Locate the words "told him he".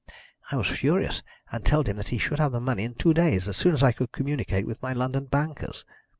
1.63-2.17